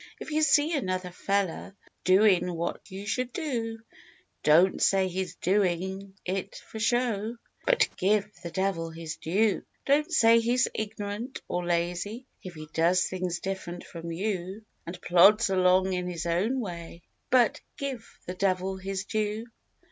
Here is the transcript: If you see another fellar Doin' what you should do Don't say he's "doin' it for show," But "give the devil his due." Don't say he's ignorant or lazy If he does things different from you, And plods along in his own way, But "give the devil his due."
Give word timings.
If 0.19 0.31
you 0.31 0.41
see 0.41 0.73
another 0.75 1.11
fellar 1.11 1.75
Doin' 2.05 2.55
what 2.55 2.89
you 2.89 3.05
should 3.05 3.31
do 3.33 3.77
Don't 4.41 4.81
say 4.81 5.07
he's 5.07 5.35
"doin' 5.35 6.15
it 6.25 6.55
for 6.55 6.79
show," 6.79 7.35
But 7.67 7.87
"give 7.97 8.27
the 8.41 8.49
devil 8.49 8.89
his 8.89 9.17
due." 9.17 9.63
Don't 9.85 10.11
say 10.11 10.39
he's 10.39 10.67
ignorant 10.73 11.43
or 11.47 11.63
lazy 11.63 12.25
If 12.41 12.55
he 12.55 12.67
does 12.73 13.05
things 13.05 13.41
different 13.41 13.83
from 13.83 14.11
you, 14.11 14.65
And 14.87 14.99
plods 15.03 15.51
along 15.51 15.93
in 15.93 16.09
his 16.09 16.25
own 16.25 16.59
way, 16.59 17.03
But 17.29 17.61
"give 17.77 18.17
the 18.25 18.33
devil 18.33 18.77
his 18.77 19.05
due." 19.05 19.45